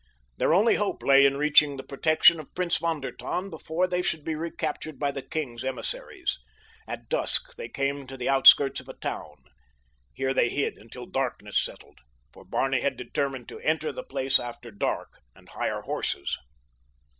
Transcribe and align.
Their 0.37 0.51
only 0.51 0.77
hope 0.77 1.03
lay 1.03 1.27
in 1.27 1.37
reaching 1.37 1.77
the 1.77 1.83
protection 1.83 2.39
of 2.39 2.55
Prince 2.55 2.77
von 2.77 3.01
der 3.01 3.11
Tann 3.11 3.51
before 3.51 3.85
they 3.85 4.01
should 4.01 4.23
be 4.23 4.33
recaptured 4.33 4.97
by 4.97 5.11
the 5.11 5.21
king's 5.21 5.63
emissaries. 5.63 6.39
At 6.87 7.07
dusk 7.07 7.55
they 7.55 7.69
came 7.69 8.07
to 8.07 8.17
the 8.17 8.27
outskirts 8.27 8.79
of 8.79 8.89
a 8.89 8.95
town. 8.95 9.35
Here 10.11 10.33
they 10.33 10.49
hid 10.49 10.75
until 10.75 11.05
darkness 11.05 11.63
settled, 11.63 11.99
for 12.33 12.43
Barney 12.43 12.81
had 12.81 12.97
determined 12.97 13.47
to 13.49 13.59
enter 13.59 13.91
the 13.91 14.01
place 14.03 14.39
after 14.39 14.71
dark 14.71 15.19
and 15.35 15.49
hire 15.49 15.81
horses. 15.81 16.35